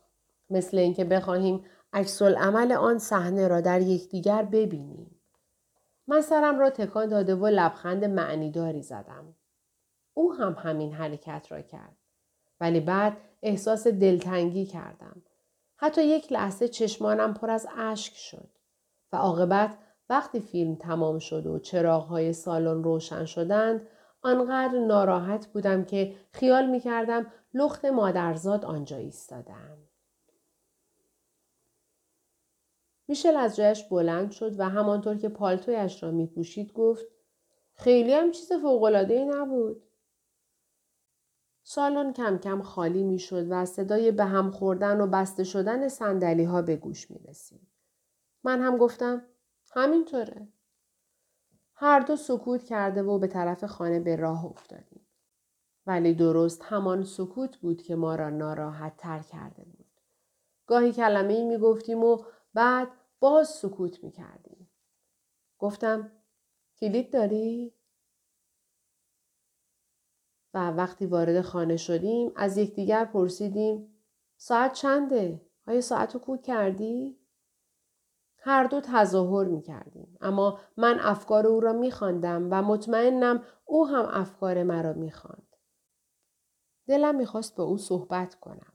مثل 0.50 0.78
اینکه 0.78 1.04
بخواهیم 1.04 1.64
عکس 1.92 2.22
عمل 2.22 2.72
آن 2.72 2.98
صحنه 2.98 3.48
را 3.48 3.60
در 3.60 3.80
یکدیگر 3.80 4.42
ببینیم. 4.42 5.20
من 6.06 6.20
سرم 6.20 6.58
را 6.58 6.70
تکان 6.70 7.08
داده 7.08 7.34
و 7.34 7.46
لبخند 7.46 8.04
معنیداری 8.04 8.82
زدم. 8.82 9.34
او 10.14 10.34
هم 10.34 10.56
همین 10.58 10.92
حرکت 10.92 11.46
را 11.50 11.62
کرد. 11.62 11.96
ولی 12.60 12.80
بعد 12.80 13.16
احساس 13.42 13.86
دلتنگی 13.86 14.66
کردم. 14.66 15.22
حتی 15.82 16.04
یک 16.04 16.32
لحظه 16.32 16.68
چشمانم 16.68 17.34
پر 17.34 17.50
از 17.50 17.66
اشک 17.76 18.14
شد 18.16 18.48
و 19.12 19.16
عاقبت 19.16 19.78
وقتی 20.08 20.40
فیلم 20.40 20.74
تمام 20.74 21.18
شد 21.18 21.46
و 21.46 21.58
چراغهای 21.58 22.32
سالن 22.32 22.82
روشن 22.82 23.24
شدند 23.24 23.88
آنقدر 24.22 24.78
ناراحت 24.78 25.46
بودم 25.46 25.84
که 25.84 26.14
خیال 26.32 26.70
می 26.70 26.80
کردم 26.80 27.26
لخت 27.54 27.84
مادرزاد 27.84 28.64
آنجا 28.64 28.96
ایستادم. 28.96 29.78
میشل 33.08 33.36
از 33.36 33.56
جایش 33.56 33.84
بلند 33.84 34.30
شد 34.30 34.60
و 34.60 34.68
همانطور 34.68 35.16
که 35.16 35.28
پالتویش 35.28 36.02
را 36.02 36.10
می 36.10 36.26
پوشید 36.26 36.72
گفت 36.72 37.04
خیلی 37.74 38.12
هم 38.12 38.30
چیز 38.30 38.52
فوقلادهی 38.52 39.24
نبود. 39.24 39.89
سالن 41.72 42.12
کم 42.12 42.38
کم 42.38 42.62
خالی 42.62 43.02
می 43.02 43.18
شد 43.18 43.46
و 43.50 43.64
صدای 43.64 44.12
به 44.12 44.24
هم 44.24 44.50
خوردن 44.50 45.00
و 45.00 45.06
بسته 45.06 45.44
شدن 45.44 45.88
سندلی 45.88 46.44
ها 46.44 46.62
به 46.62 46.76
گوش 46.76 47.10
می 47.10 47.18
رسید. 47.18 47.68
من 48.44 48.60
هم 48.60 48.76
گفتم 48.76 49.22
همینطوره. 49.72 50.48
هر 51.74 52.00
دو 52.00 52.16
سکوت 52.16 52.64
کرده 52.64 53.02
و 53.02 53.18
به 53.18 53.26
طرف 53.26 53.64
خانه 53.64 54.00
به 54.00 54.16
راه 54.16 54.44
افتادیم. 54.44 55.06
ولی 55.86 56.14
درست 56.14 56.62
همان 56.64 57.04
سکوت 57.04 57.56
بود 57.56 57.82
که 57.82 57.96
ما 57.96 58.14
را 58.14 58.30
ناراحت 58.30 58.96
تر 58.96 59.18
کرده 59.18 59.64
بود. 59.64 60.00
گاهی 60.66 60.92
کلمه 60.92 61.32
ای 61.32 61.44
می 61.44 61.58
گفتیم 61.58 62.04
و 62.04 62.24
بعد 62.54 62.88
باز 63.20 63.48
سکوت 63.48 64.04
می 64.04 64.10
کردیم. 64.10 64.70
گفتم 65.58 66.12
کلید 66.80 67.12
داری؟ 67.12 67.74
و 70.54 70.70
وقتی 70.70 71.06
وارد 71.06 71.40
خانه 71.40 71.76
شدیم 71.76 72.32
از 72.36 72.56
یکدیگر 72.56 73.04
پرسیدیم 73.04 73.94
ساعت 74.36 74.72
چنده؟ 74.72 75.40
آیا 75.66 75.80
ساعت 75.80 76.14
رو 76.14 76.20
کوک 76.20 76.42
کردی؟ 76.42 77.20
هر 78.38 78.64
دو 78.64 78.80
تظاهر 78.80 79.44
می 79.44 79.62
کردیم. 79.62 80.16
اما 80.20 80.60
من 80.76 81.00
افکار 81.00 81.46
او 81.46 81.60
را 81.60 81.72
می 81.72 81.90
خواندم 81.90 82.48
و 82.50 82.62
مطمئنم 82.62 83.42
او 83.64 83.88
هم 83.88 84.08
افکار 84.10 84.62
مرا 84.62 84.92
می 84.92 85.10
خواند. 85.10 85.56
دلم 86.86 87.14
می‌خواست 87.14 87.56
با 87.56 87.64
او 87.64 87.78
صحبت 87.78 88.34
کنم. 88.34 88.72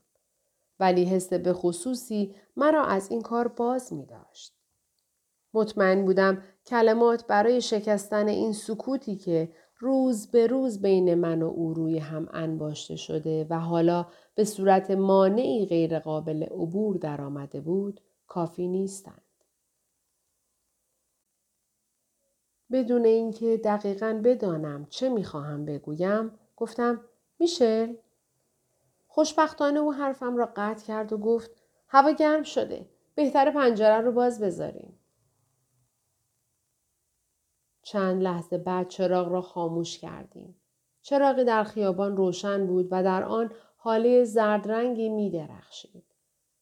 ولی 0.80 1.04
حس 1.04 1.32
به 1.32 1.52
خصوصی 1.52 2.34
مرا 2.56 2.84
از 2.84 3.10
این 3.10 3.22
کار 3.22 3.48
باز 3.48 3.92
می 3.92 4.06
داشت. 4.06 4.56
مطمئن 5.54 6.04
بودم 6.04 6.42
کلمات 6.66 7.26
برای 7.26 7.60
شکستن 7.60 8.28
این 8.28 8.52
سکوتی 8.52 9.16
که 9.16 9.52
روز 9.78 10.30
به 10.30 10.46
روز 10.46 10.82
بین 10.82 11.14
من 11.14 11.42
و 11.42 11.46
او 11.46 11.74
روی 11.74 11.98
هم 11.98 12.28
انباشته 12.32 12.96
شده 12.96 13.46
و 13.50 13.58
حالا 13.60 14.06
به 14.34 14.44
صورت 14.44 14.90
مانعی 14.90 15.66
غیرقابل 15.66 16.42
عبور 16.42 16.96
درآمده 16.96 17.60
بود 17.60 18.00
کافی 18.26 18.68
نیستند. 18.68 19.22
بدون 22.72 23.04
اینکه 23.04 23.56
دقیقا 23.64 24.20
بدانم 24.24 24.86
چه 24.90 25.08
می‌خواهم 25.08 25.64
بگویم 25.64 26.30
گفتم 26.56 27.00
میشل 27.38 27.94
خوشبختانه 29.08 29.80
او 29.80 29.92
حرفم 29.92 30.36
را 30.36 30.52
قطع 30.56 30.86
کرد 30.86 31.12
و 31.12 31.18
گفت 31.18 31.50
هوا 31.88 32.10
گرم 32.10 32.42
شده 32.42 32.88
بهتر 33.14 33.50
پنجره 33.50 34.00
رو 34.00 34.12
باز 34.12 34.40
بذاریم 34.40 34.95
چند 37.86 38.22
لحظه 38.22 38.58
بعد 38.58 38.88
چراغ 38.88 39.28
را 39.28 39.42
خاموش 39.42 39.98
کردیم 39.98 40.60
چراغی 41.02 41.44
در 41.44 41.64
خیابان 41.64 42.16
روشن 42.16 42.66
بود 42.66 42.88
و 42.90 43.02
در 43.02 43.22
آن 43.22 43.52
حاله 43.76 44.24
زردرنگی 44.24 45.08
می 45.08 45.30
درخشید. 45.30 46.04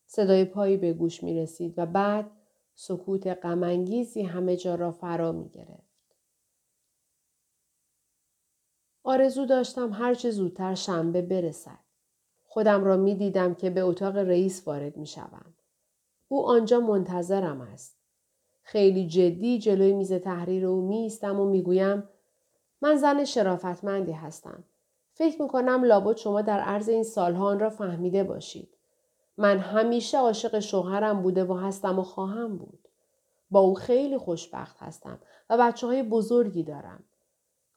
صدای 0.07 0.45
پایی 0.45 0.77
به 0.77 0.93
گوش 0.93 1.23
می 1.23 1.41
رسید 1.41 1.75
و 1.77 1.87
بعد 1.87 2.31
سکوت 2.75 3.27
غمانگیزی 3.27 4.23
همه 4.23 4.57
جا 4.57 4.75
را 4.75 4.93
فرا 4.93 5.33
می 5.33 5.49
گرفت. 5.49 6.17
آرزو 9.03 9.47
داشتم 9.47 9.93
هرچه 9.93 10.31
زودتر 10.31 10.75
شنبه 10.75 11.23
برسد. 11.23 11.85
خودم 12.45 12.85
را 12.85 12.97
می 12.97 13.15
دیدم 13.15 13.55
که 13.55 13.71
به 13.71 13.81
اتاق 13.81 14.17
رئیس 14.17 14.69
وارد 14.69 14.97
می 14.97 15.07
شوم. 15.07 15.55
او 16.29 16.47
آنجا 16.47 16.81
منتظرم 16.81 17.61
است. 17.61 17.94
خیلی 18.65 19.07
جدی 19.07 19.59
جلوی 19.59 19.93
میز 19.93 20.13
تحریر 20.13 20.67
او 20.67 20.81
می 20.81 21.13
و 21.23 21.45
می 21.45 21.63
گویم 21.63 22.09
من 22.83 22.97
زن 22.97 23.25
شرافتمندی 23.25 24.13
هستم. 24.13 24.65
فکر 25.13 25.43
می 25.43 25.49
کنم 25.49 25.85
لابد 25.85 26.17
شما 26.17 26.43
در 26.43 26.61
عرض 26.61 26.89
این 26.89 27.03
سالها 27.03 27.47
آن 27.47 27.61
را 27.61 27.71
فهمیده 27.71 28.25
باشید. 28.25 28.69
من 29.37 29.59
همیشه 29.59 30.19
عاشق 30.19 30.59
شوهرم 30.59 31.23
بوده 31.23 31.45
و 31.45 31.55
هستم 31.55 31.99
و 31.99 32.03
خواهم 32.03 32.57
بود. 32.57 32.89
با 33.51 33.61
او 33.61 33.75
خیلی 33.75 34.19
خوشبخت 34.19 34.77
هستم 34.79 35.19
و 35.51 35.59
بچه 35.59 35.87
های 35.87 36.03
بزرگی 36.03 36.63
دارم. 36.63 37.05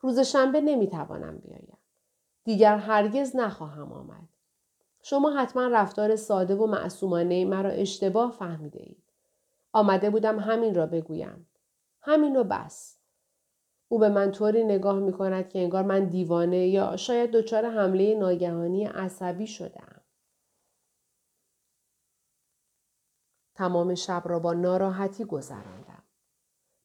روز 0.01 0.19
شنبه 0.19 0.61
نمی 0.61 0.87
توانم 0.87 1.37
بیایم. 1.37 1.77
دیگر 2.43 2.77
هرگز 2.77 3.35
نخواهم 3.35 3.91
آمد. 3.91 4.29
شما 5.03 5.31
حتما 5.31 5.67
رفتار 5.67 6.15
ساده 6.15 6.55
و 6.55 6.67
معصومانه 6.67 7.45
مرا 7.45 7.69
اشتباه 7.69 8.31
فهمیده 8.31 8.79
اید. 8.79 9.06
آمده 9.77 10.09
بودم 10.09 10.39
همین 10.39 10.75
را 10.75 10.85
بگویم. 10.85 11.49
همین 12.01 12.35
رو 12.35 12.43
بس. 12.43 12.97
او 13.87 13.99
به 13.99 14.09
من 14.09 14.31
طوری 14.31 14.63
نگاه 14.63 14.99
می 14.99 15.13
کند 15.13 15.49
که 15.49 15.59
انگار 15.59 15.83
من 15.83 16.05
دیوانه 16.05 16.67
یا 16.67 16.95
شاید 16.95 17.31
دچار 17.31 17.65
حمله 17.65 18.15
ناگهانی 18.15 18.85
عصبی 18.85 19.47
شدم. 19.47 20.01
تمام 23.55 23.95
شب 23.95 24.23
را 24.25 24.39
با 24.39 24.53
ناراحتی 24.53 25.25
گذراندم. 25.25 26.03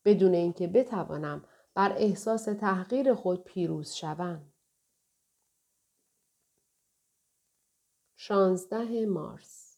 بدون 0.04 0.34
اینکه 0.34 0.66
بتوانم 0.66 1.44
بر 1.74 1.92
احساس 1.96 2.44
تحقیر 2.44 3.14
خود 3.14 3.44
پیروز 3.44 3.92
شوم. 3.92 4.52
شانزده 8.16 9.06
مارس 9.06 9.71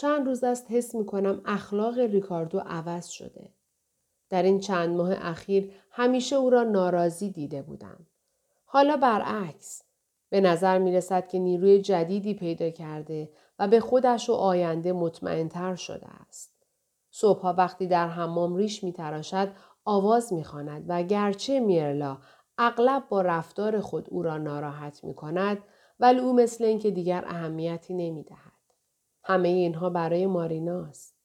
چند 0.00 0.26
روز 0.26 0.44
است 0.44 0.66
حس 0.70 0.94
می 0.94 1.06
کنم 1.06 1.42
اخلاق 1.44 1.98
ریکاردو 1.98 2.58
عوض 2.58 3.06
شده. 3.06 3.50
در 4.30 4.42
این 4.42 4.60
چند 4.60 4.96
ماه 4.96 5.10
اخیر 5.20 5.72
همیشه 5.90 6.36
او 6.36 6.50
را 6.50 6.62
ناراضی 6.62 7.30
دیده 7.30 7.62
بودم. 7.62 8.06
حالا 8.64 8.96
برعکس 8.96 9.82
به 10.30 10.40
نظر 10.40 10.78
می 10.78 10.92
رسد 10.92 11.28
که 11.28 11.38
نیروی 11.38 11.82
جدیدی 11.82 12.34
پیدا 12.34 12.70
کرده 12.70 13.30
و 13.58 13.68
به 13.68 13.80
خودش 13.80 14.30
و 14.30 14.32
آینده 14.32 14.92
مطمئنتر 14.92 15.74
شده 15.74 16.06
است. 16.28 16.52
صبحها 17.10 17.52
وقتی 17.52 17.86
در 17.86 18.08
حمام 18.08 18.56
ریش 18.56 18.84
می 18.84 18.92
تراشد 18.92 19.52
آواز 19.84 20.32
می 20.32 20.44
خاند 20.44 20.84
و 20.88 21.02
گرچه 21.02 21.60
میرلا 21.60 22.18
اغلب 22.58 23.08
با 23.08 23.22
رفتار 23.22 23.80
خود 23.80 24.08
او 24.10 24.22
را 24.22 24.38
ناراحت 24.38 25.04
می 25.04 25.14
کند 25.14 25.58
ولی 26.00 26.18
او 26.18 26.32
مثل 26.32 26.64
اینکه 26.64 26.90
دیگر 26.90 27.24
اهمیتی 27.26 27.94
نمی 27.94 28.22
دهد. 28.22 28.47
همه 29.24 29.48
اینها 29.48 29.90
برای 29.90 30.26
ماریناست. 30.26 31.18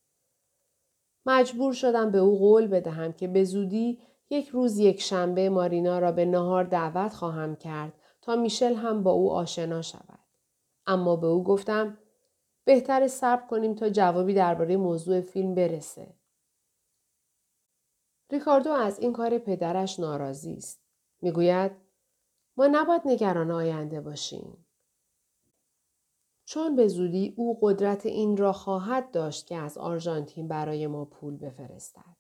مجبور 1.26 1.74
شدم 1.74 2.12
به 2.12 2.18
او 2.18 2.40
قول 2.40 2.68
بدهم 2.68 3.14
که 3.14 3.28
به 3.28 3.44
زودی 3.44 4.00
یک 4.30 4.48
روز 4.48 4.78
یک 4.78 5.02
شنبه 5.02 5.50
مارینا 5.50 6.00
را 6.00 6.12
به 6.12 6.26
نهار 6.26 6.64
دعوت 6.64 7.14
خواهم 7.14 7.56
کرد 7.56 7.94
تا 8.22 8.36
میشل 8.36 8.76
هم 8.76 9.04
با 9.04 9.12
او 9.12 9.32
آشنا 9.32 9.82
شود. 9.82 10.20
اما 10.86 11.16
به 11.16 11.28
او 11.28 11.44
گفتم 11.44 11.98
بهتر 12.66 13.08
صبر 13.08 13.48
کنیم 13.48 13.76
تا 13.76 13.90
جوابی 13.90 14.34
درباره 14.34 14.78
موضوع 14.78 15.22
فیلم 15.22 15.56
برسه. 15.56 16.14
ریکاردو 18.32 18.72
از 18.72 19.00
این 19.00 19.14
کار 19.14 19.38
پدرش 19.38 20.00
ناراضی 20.00 20.54
است. 20.54 20.82
می‌گوید 21.22 21.72
ما 22.58 22.68
نباید 22.68 23.02
نگران 23.06 23.52
آینده 23.52 24.02
باشیم. 24.02 24.63
چون 26.54 26.76
به 26.76 26.88
زودی 26.88 27.34
او 27.38 27.60
قدرت 27.62 28.06
این 28.06 28.38
را 28.38 28.54
خواهد 28.54 29.12
داشت 29.12 29.48
که 29.48 29.56
از 29.56 29.78
آرژانتین 29.78 30.48
برای 30.48 30.88
ما 30.88 31.06
پول 31.06 31.38
بفرستد. 31.38 32.18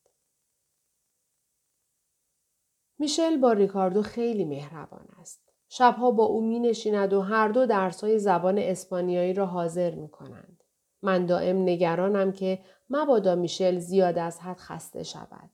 میشل 2.99 3.37
با 3.37 3.51
ریکاردو 3.51 4.01
خیلی 4.01 4.45
مهربان 4.45 5.05
است. 5.19 5.39
شبها 5.69 6.11
با 6.11 6.23
او 6.23 6.41
می 6.41 6.59
نشیند 6.59 7.13
و 7.13 7.21
هر 7.21 7.47
دو 7.47 7.65
درسای 7.65 8.19
زبان 8.19 8.57
اسپانیایی 8.57 9.33
را 9.33 9.45
حاضر 9.45 9.95
می 9.95 10.09
کنند. 10.09 10.63
من 11.01 11.25
دائم 11.25 11.61
نگرانم 11.61 12.31
که 12.31 12.59
مبادا 12.89 13.35
میشل 13.35 13.79
زیاد 13.79 14.17
از 14.17 14.39
حد 14.39 14.57
خسته 14.57 15.03
شود. 15.03 15.49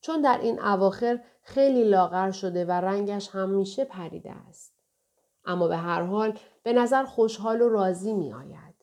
چون 0.00 0.20
در 0.20 0.38
این 0.42 0.60
اواخر 0.60 1.20
خیلی 1.42 1.84
لاغر 1.84 2.30
شده 2.30 2.64
و 2.64 2.70
رنگش 2.70 3.28
همیشه 3.28 3.84
پریده 3.84 4.30
است. 4.30 4.79
اما 5.44 5.68
به 5.68 5.76
هر 5.76 6.02
حال 6.02 6.38
به 6.62 6.72
نظر 6.72 7.04
خوشحال 7.04 7.60
و 7.60 7.68
راضی 7.68 8.14
می 8.14 8.32
آید. 8.32 8.74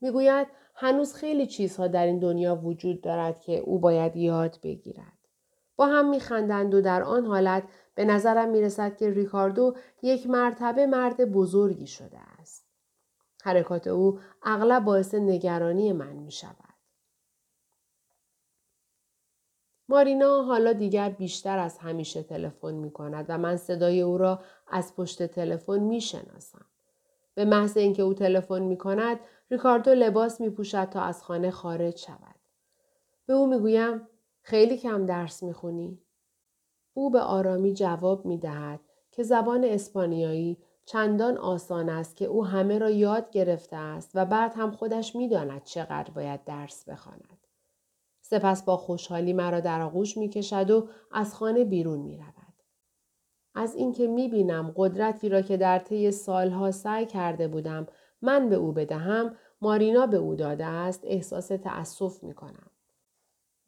می 0.00 0.10
گوید 0.10 0.46
هنوز 0.74 1.14
خیلی 1.14 1.46
چیزها 1.46 1.88
در 1.88 2.06
این 2.06 2.18
دنیا 2.18 2.56
وجود 2.56 3.00
دارد 3.00 3.40
که 3.40 3.58
او 3.58 3.78
باید 3.78 4.16
یاد 4.16 4.58
بگیرد. 4.62 5.18
با 5.76 5.86
هم 5.86 6.10
می 6.10 6.20
خندند 6.20 6.74
و 6.74 6.80
در 6.80 7.02
آن 7.02 7.26
حالت 7.26 7.62
به 7.94 8.04
نظرم 8.04 8.48
می 8.48 8.60
رسد 8.60 8.96
که 8.96 9.10
ریکاردو 9.10 9.76
یک 10.02 10.26
مرتبه 10.26 10.86
مرد 10.86 11.32
بزرگی 11.32 11.86
شده 11.86 12.18
است. 12.40 12.64
حرکات 13.42 13.86
او 13.86 14.18
اغلب 14.42 14.84
باعث 14.84 15.14
نگرانی 15.14 15.92
من 15.92 16.12
می 16.12 16.30
شود. 16.30 16.67
مارینا 19.88 20.42
حالا 20.42 20.72
دیگر 20.72 21.08
بیشتر 21.08 21.58
از 21.58 21.78
همیشه 21.78 22.22
تلفن 22.22 22.74
می 22.74 22.90
کند 22.90 23.26
و 23.28 23.38
من 23.38 23.56
صدای 23.56 24.00
او 24.00 24.18
را 24.18 24.40
از 24.70 24.96
پشت 24.96 25.22
تلفن 25.22 25.78
می 25.78 26.00
شناسم. 26.00 26.64
به 27.34 27.44
محض 27.44 27.76
اینکه 27.76 28.02
او 28.02 28.14
تلفن 28.14 28.62
می 28.62 28.78
کند 28.78 29.20
ریکاردو 29.50 29.90
لباس 29.90 30.40
می 30.40 30.50
پوشد 30.50 30.84
تا 30.84 31.00
از 31.00 31.22
خانه 31.22 31.50
خارج 31.50 31.96
شود. 31.96 32.34
به 33.26 33.34
او 33.34 33.46
می 33.46 33.58
گویم 33.58 34.08
خیلی 34.42 34.78
کم 34.78 35.06
درس 35.06 35.42
می 35.42 35.52
خونی. 35.52 35.98
او 36.94 37.10
به 37.10 37.20
آرامی 37.20 37.74
جواب 37.74 38.26
می 38.26 38.38
دهد 38.38 38.80
که 39.12 39.22
زبان 39.22 39.64
اسپانیایی 39.64 40.58
چندان 40.84 41.38
آسان 41.38 41.88
است 41.88 42.16
که 42.16 42.24
او 42.24 42.46
همه 42.46 42.78
را 42.78 42.90
یاد 42.90 43.30
گرفته 43.30 43.76
است 43.76 44.10
و 44.14 44.24
بعد 44.24 44.52
هم 44.56 44.70
خودش 44.70 45.16
می 45.16 45.28
داند 45.28 45.64
چقدر 45.64 46.10
باید 46.10 46.44
درس 46.44 46.88
بخواند. 46.88 47.47
سپس 48.30 48.62
با 48.62 48.76
خوشحالی 48.76 49.32
مرا 49.32 49.60
در 49.60 49.80
آغوش 49.80 50.16
می 50.16 50.28
کشد 50.28 50.70
و 50.70 50.88
از 51.12 51.34
خانه 51.34 51.64
بیرون 51.64 51.98
می 51.98 52.16
رود. 52.16 52.54
از 53.54 53.74
اینکه 53.74 54.06
می 54.06 54.28
بینم 54.28 54.72
قدرتی 54.76 55.28
را 55.28 55.42
که 55.42 55.56
در 55.56 55.78
طی 55.78 56.10
سالها 56.10 56.70
سعی 56.70 57.06
کرده 57.06 57.48
بودم 57.48 57.86
من 58.22 58.48
به 58.48 58.56
او 58.56 58.72
بدهم 58.72 59.36
مارینا 59.60 60.06
به 60.06 60.16
او 60.16 60.34
داده 60.34 60.64
است 60.64 61.00
احساس 61.04 61.46
تأسف 61.48 62.22
می 62.22 62.34
کنم. 62.34 62.70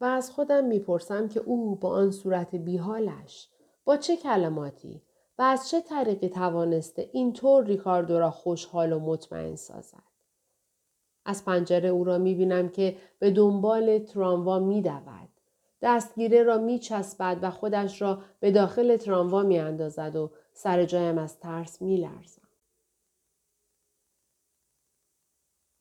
و 0.01 0.05
از 0.05 0.31
خودم 0.31 0.65
می‌پرسم 0.65 1.27
که 1.27 1.39
او 1.39 1.75
با 1.75 1.89
آن 1.89 2.11
صورت 2.11 2.55
بیحالش 2.55 3.49
با 3.85 3.97
چه 3.97 4.17
کلماتی 4.17 5.01
و 5.37 5.41
از 5.41 5.69
چه 5.69 5.81
طریقی 5.81 6.29
توانسته 6.29 7.09
اینطور 7.13 7.65
ریکاردو 7.65 8.19
را 8.19 8.31
خوشحال 8.31 8.93
و 8.93 8.99
مطمئن 8.99 9.55
سازد. 9.55 10.10
از 11.25 11.45
پنجره 11.45 11.89
او 11.89 12.03
را 12.03 12.17
می 12.17 12.35
بینم 12.35 12.69
که 12.69 12.97
به 13.19 13.31
دنبال 13.31 13.99
تراموا 13.99 14.59
می 14.59 14.81
دود. 14.81 15.29
دستگیره 15.81 16.43
را 16.43 16.57
می 16.57 16.79
چسبد 16.79 17.39
و 17.41 17.49
خودش 17.49 18.01
را 18.01 18.21
به 18.39 18.51
داخل 18.51 18.97
تراموا 18.97 19.43
می 19.43 19.59
اندازد 19.59 20.15
و 20.15 20.31
سر 20.53 20.85
جایم 20.85 21.17
از 21.17 21.39
ترس 21.39 21.81
می 21.81 21.97
لرزم. 21.97 22.41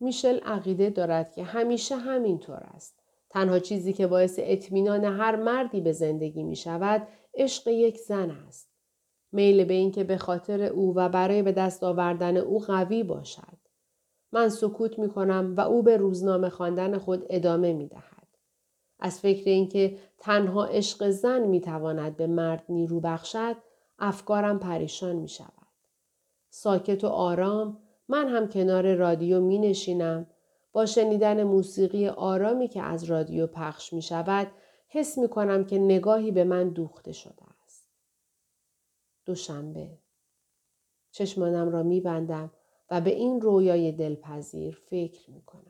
میشل 0.00 0.38
عقیده 0.38 0.90
دارد 0.90 1.32
که 1.32 1.44
همیشه 1.44 1.96
همینطور 1.96 2.60
است. 2.74 3.00
تنها 3.30 3.58
چیزی 3.58 3.92
که 3.92 4.06
باعث 4.06 4.38
اطمینان 4.42 5.04
هر 5.04 5.36
مردی 5.36 5.80
به 5.80 5.92
زندگی 5.92 6.42
می 6.42 6.56
شود 6.56 7.08
عشق 7.34 7.68
یک 7.68 7.98
زن 7.98 8.30
است. 8.30 8.70
میل 9.32 9.64
به 9.64 9.74
اینکه 9.74 10.04
به 10.04 10.16
خاطر 10.16 10.62
او 10.62 10.94
و 10.96 11.08
برای 11.08 11.42
به 11.42 11.52
دست 11.52 11.84
آوردن 11.84 12.36
او 12.36 12.58
قوی 12.58 13.02
باشد. 13.02 13.59
من 14.32 14.48
سکوت 14.48 14.98
می 14.98 15.08
کنم 15.08 15.54
و 15.56 15.60
او 15.60 15.82
به 15.82 15.96
روزنامه 15.96 16.50
خواندن 16.50 16.98
خود 16.98 17.26
ادامه 17.30 17.72
می 17.72 17.86
دهد. 17.86 18.28
از 19.00 19.20
فکر 19.20 19.50
اینکه 19.50 19.98
تنها 20.18 20.64
عشق 20.64 21.10
زن 21.10 21.40
می 21.40 21.60
تواند 21.60 22.16
به 22.16 22.26
مرد 22.26 22.64
نیرو 22.68 23.00
بخشد 23.00 23.56
افکارم 23.98 24.58
پریشان 24.58 25.16
می 25.16 25.28
شود. 25.28 25.52
ساکت 26.50 27.04
و 27.04 27.06
آرام 27.06 27.78
من 28.08 28.28
هم 28.28 28.48
کنار 28.48 28.94
رادیو 28.94 29.40
می 29.40 29.58
نشینم 29.58 30.26
با 30.72 30.86
شنیدن 30.86 31.42
موسیقی 31.42 32.08
آرامی 32.08 32.68
که 32.68 32.82
از 32.82 33.04
رادیو 33.04 33.46
پخش 33.46 33.92
می 33.92 34.02
شود 34.02 34.46
حس 34.88 35.18
می 35.18 35.28
کنم 35.28 35.64
که 35.64 35.78
نگاهی 35.78 36.30
به 36.30 36.44
من 36.44 36.68
دوخته 36.68 37.12
شده 37.12 37.42
است. 37.64 37.88
دوشنبه 39.24 39.98
چشمانم 41.10 41.68
را 41.68 41.82
می 41.82 42.00
بندم 42.00 42.50
و 42.90 43.00
به 43.00 43.10
این 43.10 43.40
رویای 43.40 43.92
دلپذیر 43.92 44.78
فکر 44.90 45.30
می 45.30 45.42
کنم. 45.42 45.69